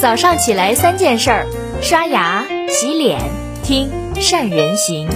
[0.00, 1.46] 早上起来三件事儿：
[1.82, 3.18] 刷牙、洗脸、
[3.64, 5.08] 听善人行。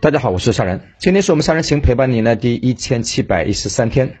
[0.00, 0.80] 大家好，我是善人。
[1.00, 4.16] 今天是我们善人行陪伴您的第一千七百一十三天。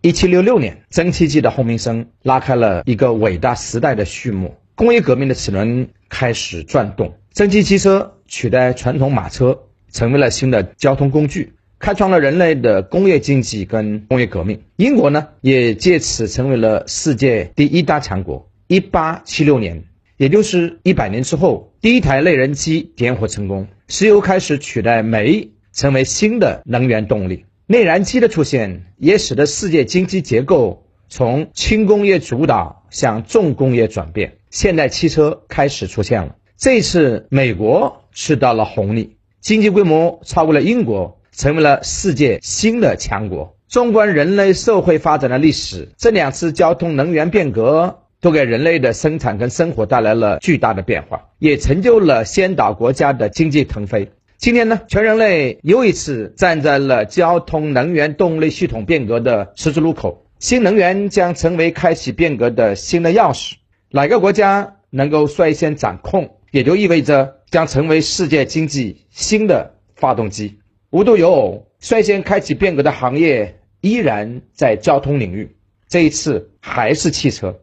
[0.00, 11.52] 一七六六年，蒸汽机的轰鸣声拉开了一个伟大时代的序幕，工业革命的齿轮开始转动，蒸汽机车取代传统马车，成为了新的交通工具，
[11.82, 14.62] 开创了人类的工业经济跟工业革命。
[14.76, 18.48] 英国呢，也借此成为了世界第一大强国。
[18.68, 19.82] 一八七六年，
[20.16, 27.46] 也就是一百年之后，第一台内燃机点火成功，石油开始取代煤，成为新的能源动力。
[27.66, 36.36] 内燃机的出现也使得世界经济结构从轻工业主导向重工业转变，现代汽车开始出现了。
[36.56, 43.56] 这次美国吃到了红利，经济规模超过了英国，成为了世界新的强国。
[43.68, 54.10] 纵观人类社会发展的历史，这两次交通能源变革都给人类的生产跟生活带来了巨大的变化，也成就了先导国家的经济腾飞。
[54.36, 60.26] 今天呢，全人类又一次站在了交通能源动力系统变革的十字路口。
[60.38, 63.54] 新能源将成为开启变革的新的钥匙。
[63.90, 70.58] 哪个国家能够率先掌控，也就意味着将成为世界经济新的发动机。
[70.92, 75.56] 无独有偶，率先开启变革的行业依然在交通领域。
[75.88, 77.60] 这一次还是汽车。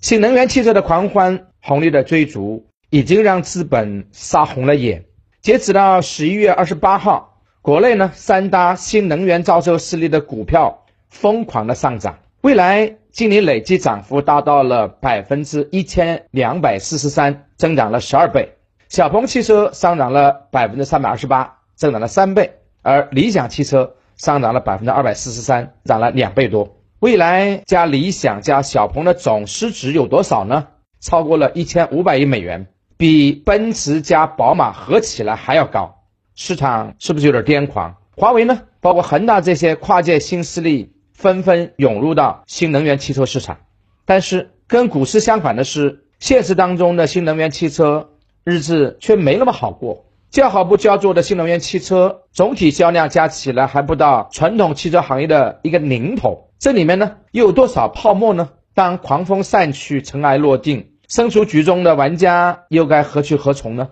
[0.00, 5.04] 新能源汽车的狂欢、红利的追逐，已经让资本杀红了眼。
[5.42, 18.48] 截止到十一月二十八号，国内呢三大新能源造车势力的股票疯狂的上涨，未来今年累计涨幅达到了百分之一千两百四十三，增长了十二倍。
[18.88, 26.76] 小鹏汽车上涨了百分之三百二十八，增长了三倍，而理想汽车上涨了百分之二百四十三，涨了两倍多。
[26.98, 30.68] 未来加理想加小鹏的总市值有多少呢？
[31.00, 32.66] 超过了一千五百亿美元。
[32.96, 35.98] 比奔驰加宝马合起来还要高，
[36.34, 37.96] 市场是不是有点癫狂？
[38.16, 38.62] 华为呢？
[38.80, 43.58] 包括恒大这些跨界新势力纷纷涌入到新能源汽车市场，
[44.06, 48.12] 但是跟股市相反的是，现实当中的新能源汽车
[48.44, 50.05] 日子却没那么好过。
[50.30, 58.50] 叫好不叫座的新能源汽车总体销量加起来还不到传统汽车行业的一个零头，这里面呢又有多少泡沫呢？
[58.74, 60.90] 当狂风散去，尘埃落定。
[61.08, 63.90] 身处局中的玩家又该何去何从呢？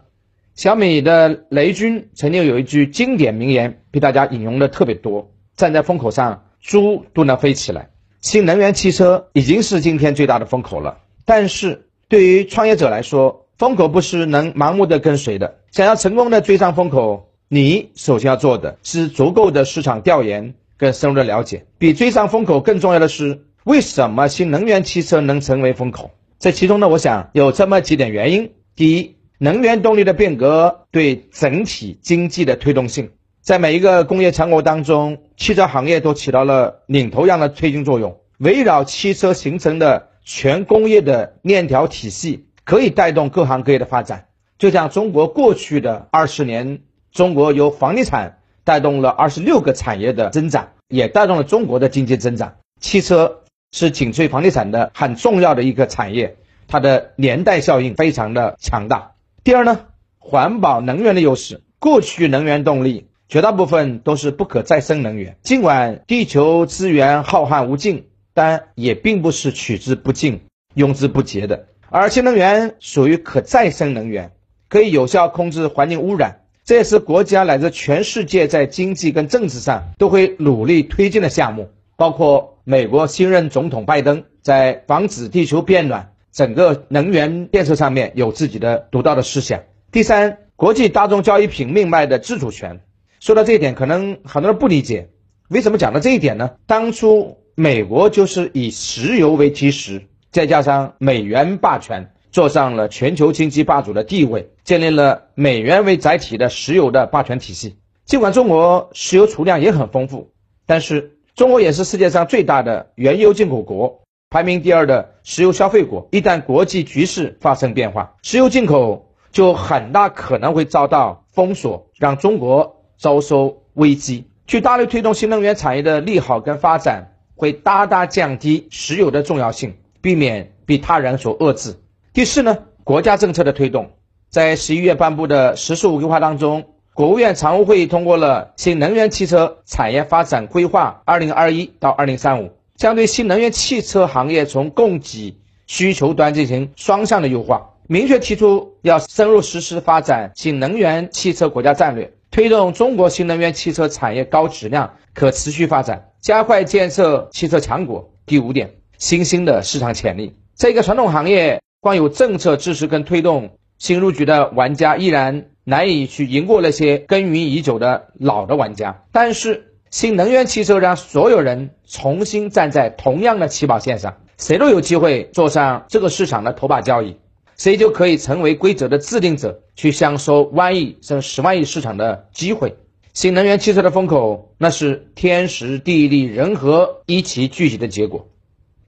[0.55, 7.91] 小米的雷军曾经有一句经典名言，被大家引用的特别多：站在风口上，猪都能飞起来。
[8.21, 15.57] 新能源汽车已经是今天最大的风口了，但是对于创业者来说，风口不是能盲目的跟随的。
[15.75, 21.67] 想要成功的追上风口，你首先要做的是足够的市场调研跟深入的了解。
[21.79, 26.13] 比追上风口更重要的是，为什么新能源汽车能成为风口？
[26.39, 38.21] 这其中呢，我想有这么几点原因：第一，能源动力的变革对整体经济的推动性，在每一个工业强国当中，汽车行业都起到了领头羊的推进作用。
[38.39, 44.27] 围绕汽车形成的全工业的链条体系，可以带动各行各业的发展。
[44.59, 46.81] 就像中国过去的二十年，
[47.13, 52.57] 中国由房地产带动了二十六个产业的增长，也带动了中国的经济增长。
[52.81, 53.41] 汽车。
[53.77, 56.37] 是紧随房地产的很重要的一个产业，
[56.69, 59.15] 它的连带效应非常的强大。
[59.43, 59.87] 第二呢，
[60.21, 70.43] 环保能源的优势，过去能源动力绝大部分都是不可再生能源，尽管地球资源浩瀚无尽，但也并不是取之不尽、
[70.75, 71.67] 用之不竭的。
[71.91, 74.31] 而新能源属于可再生能源，
[74.75, 82.51] 可以有效控制环境污染，这也是国家乃至全世界在经济跟政治上都会努力推进的项目，包括。
[82.67, 89.61] 美国新任总统拜登在防止地球变暖、整个能源建设上面有自己的独到的思想。
[89.93, 92.81] 第三，国际大众交易品命脉的自主权。
[93.21, 95.11] 说到这一点，可能很多人不理解，
[95.49, 96.53] 为什么讲到这一点呢？
[96.67, 107.79] 当初美国就是以石油为基石，再加上美元霸权，坐上了全球经济霸主的地位，建立了美元为载体的石油的霸权体系。
[108.05, 110.33] 尽管中国石油储量也很丰富，
[110.67, 111.13] 但是。
[111.37, 116.07] 中国也是世界上最大的原油进口国，排名第二的石油消费国。
[116.13, 124.29] 一旦国际局势发生变化，石油进口就很大可能会遭到封锁，让中国遭受危机。
[124.47, 131.75] 去大力推动新能源产业的利好跟发展，会大大降低石油的重要性，避免被他人所遏制。
[132.15, 133.91] 第四呢，国家政策的推动，
[134.31, 158.13] 在十一月颁布的“十四五”规划当中，国务院常务会议通过了新能源汽车产业发展规划（二零二一到二零三五），将对新能源汽车行业从供给、需求端进行双向的优化，明确提出要深入实施发展新能源汽车国家战略，推动中国新能源汽车产业高质量、可持续发展，加快建设汽车强国。
[158.25, 165.51] 第五点，新兴的市场潜力，这个传统行业光有政策支持跟推动，新入局的玩家依然。
[165.67, 177.17] 难以去赢过那些耕耘已久的老的玩家，但是新能源汽车让所有人重新站在同样的起跑线上，谁都有机会坐上这个市场的头把交椅，
[177.57, 182.77] 谁就可以成为规则的制定者，去享受万亿甚至十万亿市场的机会。
[183.15, 188.29] 新能源汽车的风口，那是天时地利人和一起聚集的结果。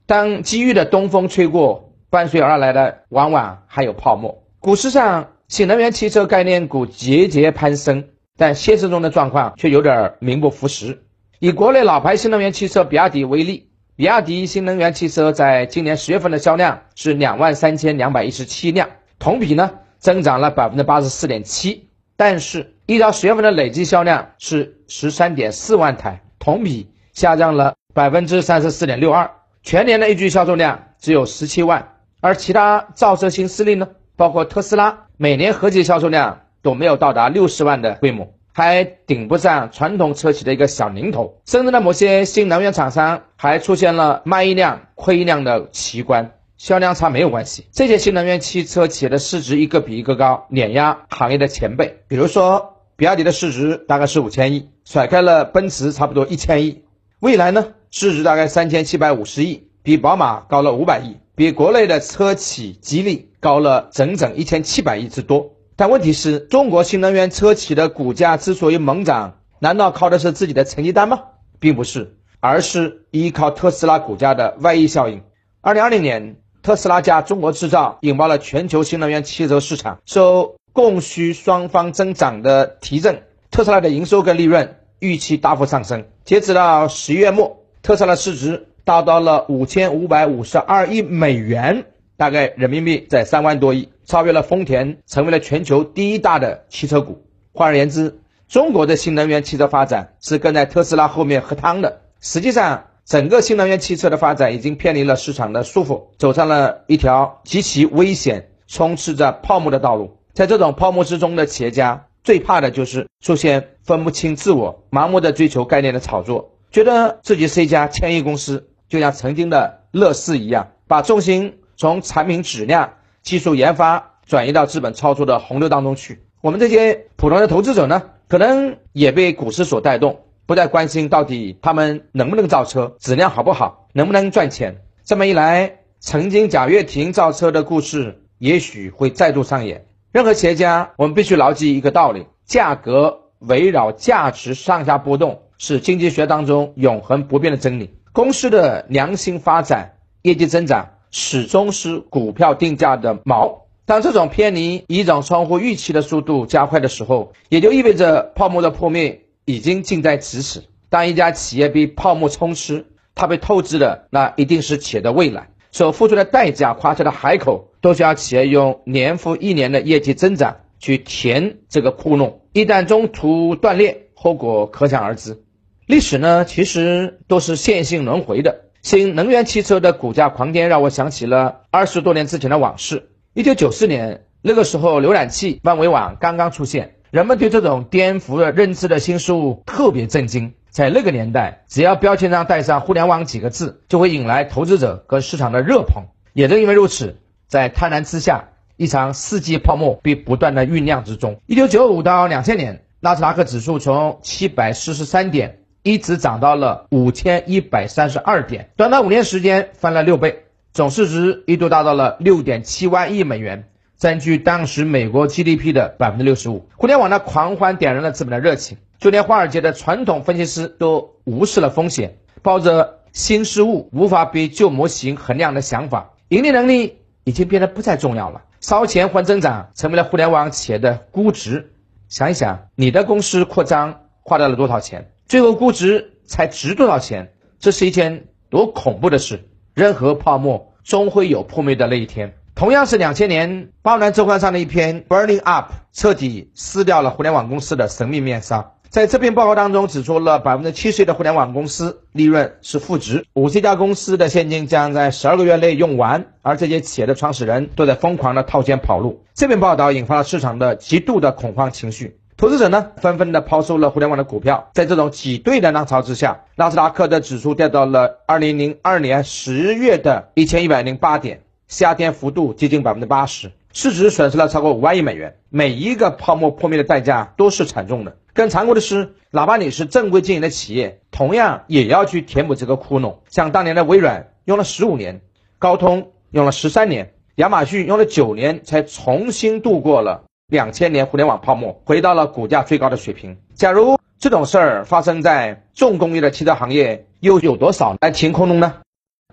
[0.04, 4.42] 当机遇的东风吹过，伴随而来的往往还有泡沫。
[4.60, 5.28] 股市上。
[5.48, 11.04] 新能源汽车概念股节节攀升，但现实中的状况却有点名不副实。
[11.38, 18.88] 以国内老牌新能源汽车比亚迪为例，比亚迪新能源汽车在今年十月份的销量是两万三千两百一十七辆，
[19.20, 19.70] 同比呢
[20.00, 21.90] 增长了百分之八十四点七。
[22.16, 29.30] 但是，一到十月份的累计销量是十三点四万台，同比下降了百分之三十四点六二。
[29.62, 31.86] 全年的预计销售量只有十七万，
[32.26, 35.04] 而其他造车新势力呢，包括特斯拉。
[35.16, 41.40] 每年合计销售量都没有到达六十万的规模，还顶不上传统车企的一个小零头。
[41.46, 46.32] 甚至呢，某些新能源厂商还出现了卖一辆亏一辆的奇观。
[46.56, 52.00] 销量差没有关系，这些新能源汽车企业的市值一个比一个高，碾压行业的前辈。
[52.08, 56.82] 比如说，比亚迪的市值大概是五千亿，甩开了奔驰差不多一千亿。
[57.20, 63.30] 蔚来呢，市值大概三千七百五十亿，比宝马高了五百亿，比国内的车企吉利。
[63.38, 71.22] 高了整整一千七百亿之多，但问题是中国新能源车企的股价之所以猛涨，难道靠的是自己的成绩单吗？
[71.60, 75.22] 并不是，而是依靠特斯拉股价的外溢效应。
[75.60, 83.22] 二零二零年，特斯拉加中国制造引爆了全球新能源汽车市场，受供需双方增长的提振，
[83.52, 86.06] 特斯拉的营收跟利润预期大幅上升。
[86.24, 91.86] 截止到十一月末，特斯拉市值达到了五千五百五十二亿美元。
[92.16, 97.26] 大概人民币在三万多亿，超越了丰田，成为了全球第一大的汽车股。
[97.52, 102.02] 换而言之，中国的新能源汽车发展是跟在特斯拉后面喝汤的。
[102.20, 110.16] 实际上，整个新能源汽车的发展已经偏离了市场的束缚，走上了一条极其危险、充斥着泡沫的道路。
[110.32, 121.58] 在这种泡沫之中的企业家，最怕的就是出现分不清自我、盲目的追求概念的炒作，觉得自己是一家千亿公司，就像曾经的乐视一样，把重心。
[121.78, 126.22] 从产品质量、技术研发转移到资本操作的洪流当中去。
[126.40, 134.78] 我们这些普通的投资者呢，可能也被股市所带动，不再关心到底他们能不能造车，质量好不好，能不能赚钱。
[135.04, 139.84] 这么一来，曾经贾跃亭造车的故事也许会再度上演。
[140.12, 147.98] 任何企业家，我们必须牢记一个道理：价格围绕价值上下波动，是经济学当中永恒不变的真理。
[148.16, 150.88] 公司的良性发展、业绩增长。
[151.10, 153.58] 始终是股票定价的锚。
[153.84, 160.64] 当这种偏离一种超乎预期的速度加快的时候，也就意味着泡沫的破灭已经近在咫尺。
[160.88, 172.36] 当一家企业被泡沫充斥，它被透支的那一定是企业的未来，所付出的代价、夸下的海口，都需要企业用年复一年的业绩增长去填这个窟窿。
[172.54, 175.42] 一旦中途断裂，后果可想而知。
[175.86, 178.62] 历史呢，其实都是线性轮回的。
[178.82, 183.10] 新能源汽车的股价狂跌，让我想起了二十多年之前的往事。
[183.34, 190.54] 一九九四年，那个时候，浏览器、万维网刚刚出现，人们对这种颠覆了认知的新事物特别震惊。
[190.70, 196.02] 在那个年代，只要标签上带上“互联网”几个字，就会引来投资者和市场的热捧。
[196.32, 197.16] 也正因为如此，
[197.46, 201.40] 在贪婪之下，一场世纪泡沫被不断的酝酿之中。
[201.46, 205.60] 一九九五到两千年，纳斯达克指数从七百四十三点。
[205.86, 216.68] 一直涨到了五千一百三十二点，短短五年时间翻了六倍，总市值一度达到了六点七万亿美元，占据当时美国 GDP 的百分之六十五。
[216.74, 231.74] 互联网的狂欢点燃了资本的热情，就连华尔街的传统分析师都无视了风险，抱着新事物无法比旧模型衡量的想法，盈利能力已经变得不再重要了，烧钱换增长成为了互联网企业的估值。
[232.08, 235.12] 想一想，你的公司扩张花掉了多少钱？
[235.28, 237.32] 最后估值才值多少钱？
[237.58, 239.48] 这是一件多恐怖的事！
[239.74, 242.34] 任何泡沫终会有破灭的那一天。
[242.54, 248.74] 同样是两千年，报南周刊上的一篇 Burning Up 彻底撕掉了互联网公司的神秘面纱。
[248.88, 259.24] 在这篇报告当中指出了百分之七十的互联网公司利润是负值，五十家公司的现金将在十二个月内用完，而这些企业的创始人都在疯狂的套现跑路。
[259.34, 264.68] 这篇报道引发了市场的极度的恐慌情绪，投资者呢纷纷的抛售了互联网的股票。
[264.74, 271.40] 在这种挤兑的浪潮之下，纳斯达克的指数掉到了二零零二年十月的一千一百零八点。
[271.66, 275.38] 下跌幅度接近百分之八十，市值损失了超过五万亿美元。
[275.48, 278.18] 每一个泡沫破灭的代价都是惨重的。
[278.34, 283.16] 更残酷的是，哪怕你是正规经营的企业，同样也要去填补这个窟窿。
[283.30, 285.22] 像当年的微软用了十五年，
[285.58, 293.36] 高通用了十三年，亚马逊用了九年，才重新度过了两千年互联网泡沫，回到了股价最高的水平。
[293.54, 298.74] 假如这种事儿发生在重工业的汽车行业，又有多少来填窟窿呢？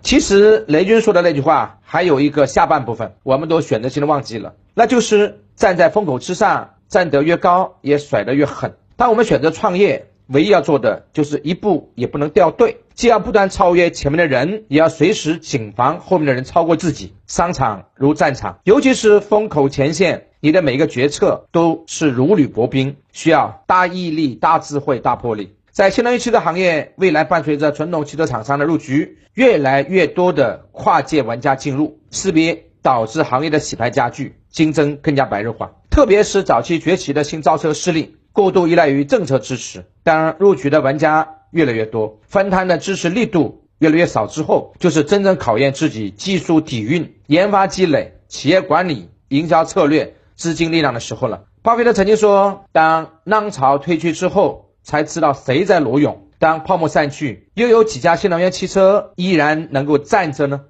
[0.02, 8.74] 其实雷军说的那句话还有一个下半部分，我们都选择性的忘记了，那就是站在风口之上，站得越高，也甩得越狠。
[8.96, 17.14] 当我们选择创业，唯一要做的就是一步也不能掉队，既要不断超越前面的人，也要随时谨防后面的人超过自己。
[17.28, 25.54] 商场如战场，尤其是风口前线，你的每一个决策都是如履薄冰，需要大毅力、大智慧、大魄力。
[25.70, 35.72] 在新能源汽车行业，未来伴随着传统汽车厂商的入局，越来越多的跨界玩家进入，势必导致行业的洗牌加剧，竞争更加白热化。
[35.88, 51.44] 特别是早期崛起的新造车势力，过度依赖于政策支持，当入局的玩家越来越多，分摊的支持力度越来越少之后，就是真正考验自己技术底蕴、研发积累、企业管理、营销策略、资金力量的时候了。
[51.62, 56.28] 巴菲特曾经说：“当浪潮退去之后。”才知道谁在裸泳。
[56.38, 60.60] 当泡沫散去，又有几家新能源汽车依然能够站着呢？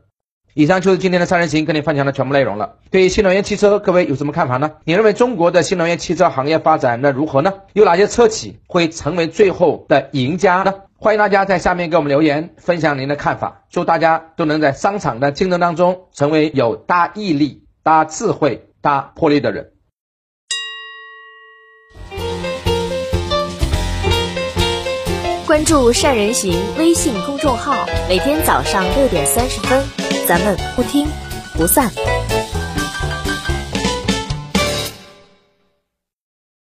[0.55, 2.77] 以上就是今天的三人行跟你分享的全部内容了。
[2.93, 4.75] 对于新能源汽车，各位有什么看法呢？
[4.85, 7.55] 你认为中国的新能源汽车行业发展那如何呢？
[7.73, 10.75] 有哪些车企会成为最后的赢家呢？
[10.97, 13.65] 欢迎大家在下面给我们留言，分享您的看法。
[13.69, 19.73] 祝大家都能在商场的竞争当中，成为有大毅力、大智慧、大魄力的人。
[25.47, 29.83] 关注善人行微信公众号，每天早上六点三十分，
[30.27, 31.07] 咱们不听
[31.55, 31.91] 不散。